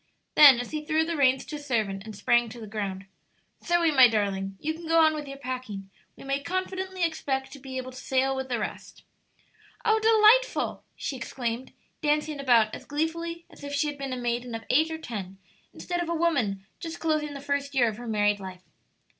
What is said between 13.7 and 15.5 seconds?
she had been a maiden of eight or ten